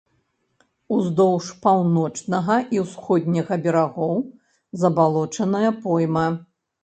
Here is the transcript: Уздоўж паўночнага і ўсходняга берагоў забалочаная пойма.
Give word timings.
Уздоўж 0.95 1.49
паўночнага 1.65 2.55
і 2.77 2.81
ўсходняга 2.85 3.53
берагоў 3.67 4.17
забалочаная 4.85 5.71
пойма. 5.85 6.27